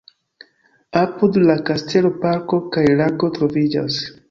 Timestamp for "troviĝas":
3.39-4.03